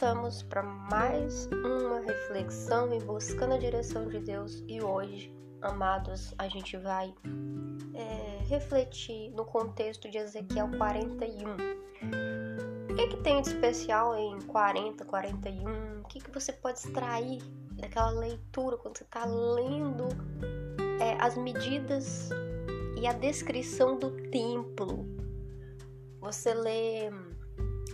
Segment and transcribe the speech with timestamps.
[0.00, 5.30] estamos para mais uma reflexão em buscando a direção de Deus e hoje,
[5.60, 7.12] amados, a gente vai
[7.92, 11.52] é, refletir no contexto de Ezequiel 41.
[12.90, 16.00] O que, que tem de especial em 40, 41?
[16.00, 20.08] O que, que você pode extrair daquela leitura quando você está lendo
[20.98, 22.30] é, as medidas
[22.98, 25.06] e a descrição do templo?
[26.22, 27.10] Você lê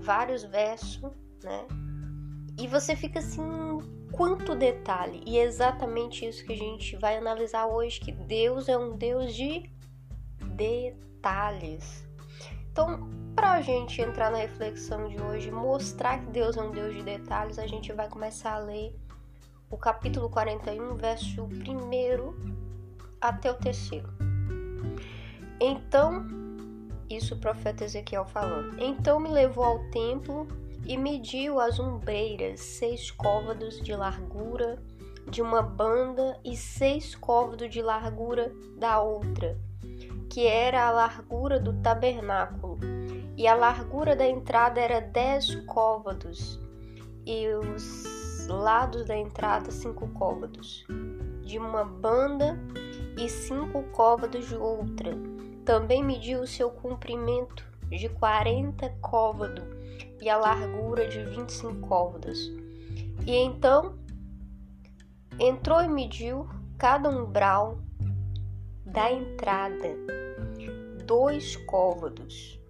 [0.00, 1.12] vários versos,
[1.44, 1.66] né?
[2.60, 3.78] E você fica assim,
[4.12, 5.22] quanto detalhe.
[5.26, 9.34] E é exatamente isso que a gente vai analisar hoje, que Deus é um Deus
[9.34, 9.70] de
[10.56, 12.06] detalhes.
[12.70, 16.94] Então, para a gente entrar na reflexão de hoje, mostrar que Deus é um Deus
[16.94, 18.94] de detalhes, a gente vai começar a ler
[19.70, 21.48] o capítulo 41, verso 1
[23.20, 24.08] até o terceiro.
[25.58, 26.26] Então,
[27.08, 28.80] isso o profeta Ezequiel falando.
[28.82, 30.46] Então me levou ao templo
[30.84, 34.78] e mediu as umbreiras, seis côvados de largura
[35.28, 39.56] de uma banda e seis côvados de largura da outra,
[40.28, 42.78] que era a largura do tabernáculo.
[43.36, 46.60] E a largura da entrada era dez côvados,
[47.24, 50.84] e os lados da entrada cinco côvados
[51.42, 52.58] de uma banda
[53.16, 55.12] e cinco côvados de outra
[55.64, 59.64] também mediu o seu comprimento de 40 côvados
[60.20, 62.38] e a largura de 25 côvados.
[63.26, 63.98] E então
[65.38, 67.78] entrou e mediu cada umbral
[68.84, 69.96] da entrada
[71.06, 72.60] dois côvados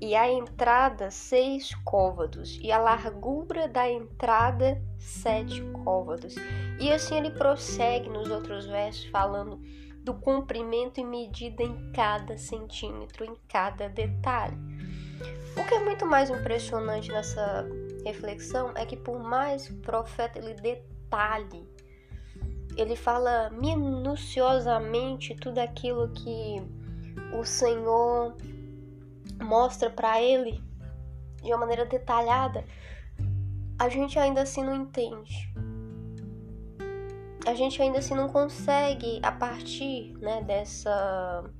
[0.00, 6.34] e a entrada seis côvados e a largura da entrada sete côvados.
[6.78, 9.60] E assim ele prossegue nos outros versos falando
[10.08, 14.56] do comprimento e medida em cada centímetro, em cada detalhe.
[15.54, 17.66] O que é muito mais impressionante nessa
[18.06, 21.68] reflexão é que por mais o profeta ele detalhe,
[22.74, 26.56] ele fala minuciosamente tudo aquilo que
[27.38, 28.34] o Senhor
[29.42, 30.58] mostra para ele
[31.42, 32.64] de uma maneira detalhada,
[33.78, 35.52] a gente ainda assim não entende
[37.48, 41.50] a gente ainda assim não consegue, a partir né, dessa,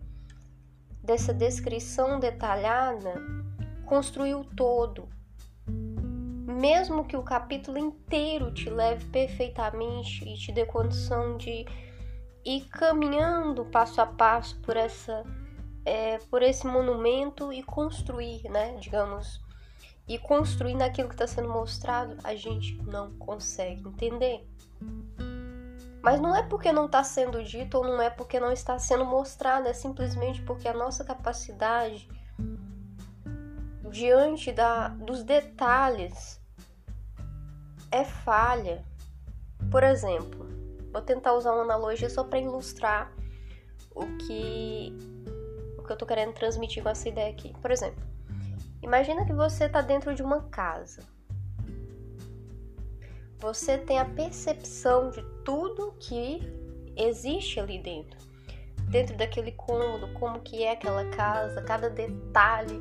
[1.03, 3.15] dessa descrição detalhada,
[3.87, 5.09] construir o todo.
[5.67, 11.65] Mesmo que o capítulo inteiro te leve perfeitamente e te dê condição de
[12.45, 15.25] ir caminhando passo a passo por essa
[15.87, 19.41] é, por esse monumento e construir, né, digamos,
[20.07, 24.47] e construir aquilo que está sendo mostrado, a gente não consegue entender.
[26.03, 29.05] Mas não é porque não está sendo dito ou não é porque não está sendo
[29.05, 32.09] mostrado, é simplesmente porque a nossa capacidade
[33.91, 36.41] diante da, dos detalhes
[37.91, 38.85] é falha.
[39.71, 40.47] Por exemplo,
[40.93, 43.13] vou tentar usar uma analogia só para ilustrar
[43.95, 44.97] o que
[45.77, 47.53] o que eu estou querendo transmitir com essa ideia aqui.
[47.61, 48.05] Por exemplo,
[48.83, 51.03] imagina que você está dentro de uma casa
[53.41, 56.43] você tem a percepção de tudo que
[56.95, 58.19] existe ali dentro.
[58.91, 62.79] Dentro daquele cômodo, como que é aquela casa, cada detalhe,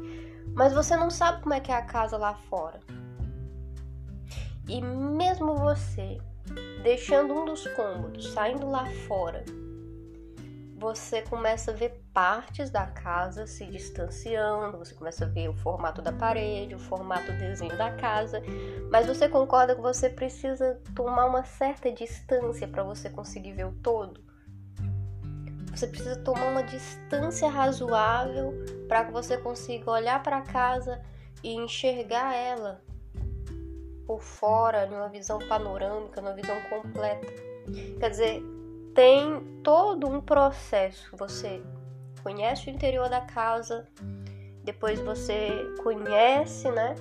[0.54, 2.82] mas você não sabe como é que é a casa lá fora.
[4.68, 6.18] E mesmo você
[6.84, 9.46] deixando um dos cômodos, saindo lá fora,
[10.78, 16.04] você começa a ver partes da casa se distanciando, você começa a ver o formato
[16.04, 18.44] da parede, o formato do desenho da casa,
[18.92, 23.72] mas você concorda que você precisa tomar uma certa distância para você conseguir ver o
[23.72, 24.24] todo?
[25.72, 28.54] Você precisa tomar uma distância razoável
[28.88, 31.02] para que você consiga olhar para a casa
[31.44, 32.82] e enxergar ela
[34.06, 37.28] por fora, numa visão panorâmica, numa visão completa.
[38.00, 38.57] Quer dizer,
[38.98, 41.16] tem todo um processo.
[41.18, 41.62] Você
[42.24, 43.88] conhece o interior da casa,
[44.64, 46.96] depois você conhece, né?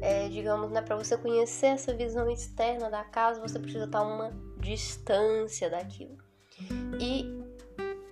[0.00, 4.32] É, digamos, né, para você conhecer essa visão externa da casa, você precisa estar uma
[4.56, 6.16] distância daquilo.
[6.98, 7.38] E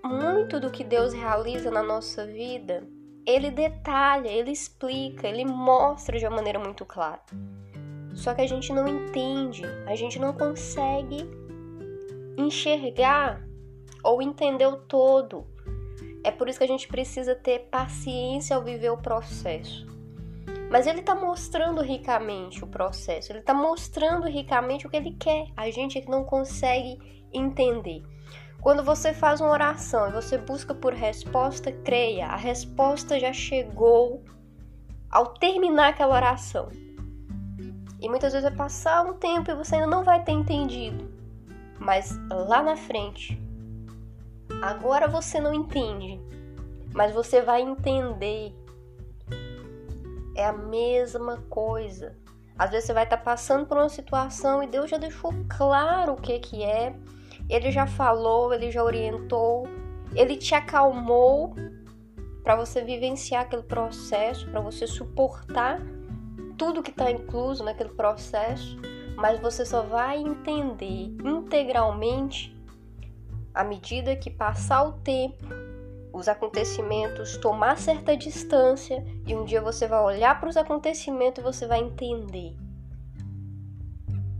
[0.04, 2.86] muito do que Deus realiza na nossa vida,
[3.24, 7.22] ele detalha, ele explica, ele mostra de uma maneira muito clara.
[8.14, 11.47] Só que a gente não entende, a gente não consegue
[12.38, 13.44] enxergar
[14.02, 15.46] ou entender o todo.
[16.22, 19.86] É por isso que a gente precisa ter paciência ao viver o processo.
[20.70, 25.46] Mas ele está mostrando ricamente o processo, ele está mostrando ricamente o que ele quer.
[25.56, 28.02] A gente é que não consegue entender.
[28.60, 34.22] Quando você faz uma oração e você busca por resposta, creia, a resposta já chegou
[35.10, 36.68] ao terminar aquela oração.
[38.00, 41.17] E muitas vezes vai passar um tempo e você ainda não vai ter entendido.
[41.78, 43.40] Mas lá na frente,
[44.62, 46.20] agora você não entende,
[46.94, 48.54] mas você vai entender.
[50.34, 52.16] É a mesma coisa.
[52.58, 56.14] Às vezes você vai estar tá passando por uma situação e Deus já deixou claro
[56.14, 56.94] o que que é.
[57.48, 59.66] Ele já falou, ele já orientou,
[60.14, 61.54] ele te acalmou
[62.42, 65.80] para você vivenciar aquele processo, para você suportar
[66.56, 68.76] tudo que está incluso naquele processo,
[69.18, 72.56] mas você só vai entender integralmente
[73.52, 75.44] à medida que passar o tempo,
[76.12, 81.42] os acontecimentos tomar certa distância e um dia você vai olhar para os acontecimentos e
[81.42, 82.54] você vai entender.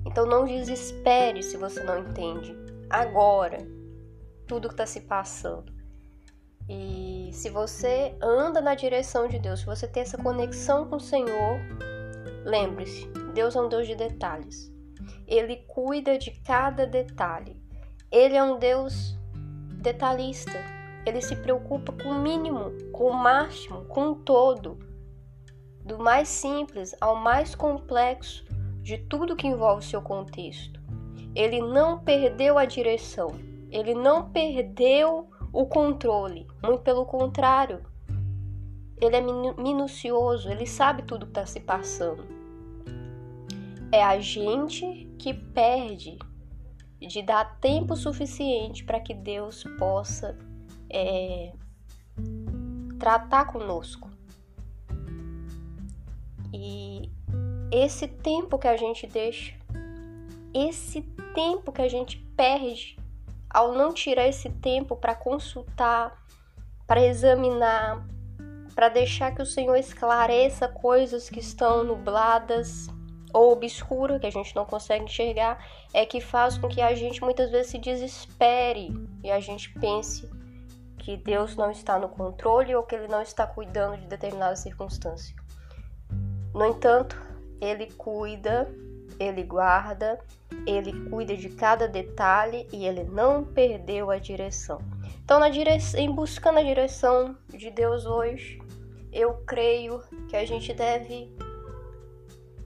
[0.07, 2.57] Então não desespere se você não entende
[2.89, 3.59] agora
[4.47, 5.73] tudo que está se passando.
[6.69, 11.01] E se você anda na direção de Deus, se você tem essa conexão com o
[11.01, 11.59] Senhor,
[12.45, 14.69] lembre-se, Deus é um Deus de detalhes.
[15.25, 17.57] Ele cuida de cada detalhe.
[18.11, 19.17] Ele é um Deus
[19.81, 20.59] detalhista.
[21.07, 24.77] Ele se preocupa com o mínimo, com o máximo, com o todo.
[25.85, 28.45] Do mais simples ao mais complexo
[28.83, 30.81] de tudo que envolve o seu contexto.
[31.33, 33.29] Ele não perdeu a direção.
[33.71, 36.49] Ele não perdeu o controle.
[36.61, 37.85] Muito pelo contrário.
[39.01, 42.38] Ele é minucioso, ele sabe tudo que está se passando.
[43.91, 46.19] É a gente que perde
[47.01, 50.37] de dar tempo suficiente para que Deus possa
[50.91, 51.53] é,
[52.99, 54.11] tratar conosco.
[56.53, 57.11] E
[57.71, 59.55] esse tempo que a gente deixa,
[60.53, 61.03] esse
[61.35, 62.99] tempo que a gente perde
[63.49, 66.23] ao não tirar esse tempo para consultar,
[66.87, 68.07] para examinar,
[68.75, 72.89] para deixar que o Senhor esclareça coisas que estão nubladas
[73.33, 77.23] ou obscuras, que a gente não consegue enxergar, é que faz com que a gente
[77.23, 78.93] muitas vezes se desespere
[79.23, 80.29] e a gente pense
[80.99, 85.35] que Deus não está no controle ou que ele não está cuidando de determinada circunstância.
[86.53, 87.21] No entanto,
[87.61, 88.69] ele cuida
[89.19, 90.19] ele guarda,
[90.67, 94.81] ele cuida de cada detalhe e ele não perdeu a direção.
[95.25, 98.61] Então, na direção, em buscando a direção de Deus hoje,
[99.13, 101.33] eu creio que a gente deve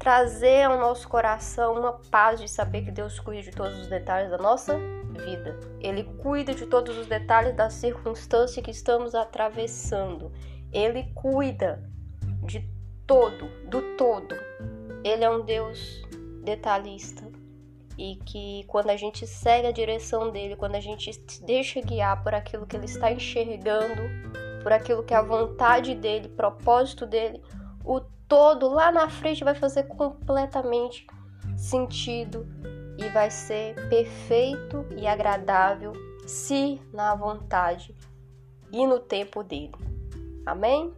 [0.02, 4.32] trazer ao nosso coração uma paz de saber que Deus cuida de todos os detalhes
[4.32, 4.76] da nossa
[5.24, 5.56] vida.
[5.78, 10.32] Ele cuida de todos os detalhes da circunstância que estamos atravessando.
[10.72, 11.88] Ele cuida
[12.44, 12.68] de
[13.06, 14.34] todo, do todo.
[15.04, 16.02] Ele é um Deus
[16.42, 17.22] detalhista
[17.96, 22.24] e que quando a gente segue a direção dele, quando a gente se deixa guiar
[22.24, 24.02] por aquilo que ele está enxergando,
[24.64, 27.40] por aquilo que é a vontade dele, propósito dele,
[28.32, 31.06] todo lá na frente vai fazer completamente
[31.54, 32.46] sentido
[32.96, 35.92] e vai ser perfeito e agradável
[36.26, 37.94] se na vontade
[38.72, 39.74] e no tempo dele.
[40.46, 40.94] Amém?